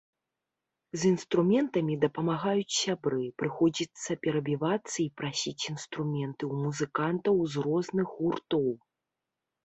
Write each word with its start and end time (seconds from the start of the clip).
З 0.99 1.07
інструментамі 1.09 1.95
дапамагаюць 2.05 2.77
сябры, 2.83 3.25
прыходзіцца 3.41 4.17
перабівацца 4.23 4.95
і 5.03 5.05
прасіць 5.21 5.67
інструменты 5.73 6.43
ў 6.51 6.63
музыкантаў 6.63 7.35
з 7.57 7.67
розных 7.67 8.07
гуртоў. 8.23 8.65